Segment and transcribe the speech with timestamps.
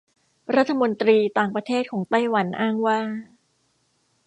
[0.55, 2.99] รัฐมนตรีต่างประเทศของไต้หวันอ้างว่า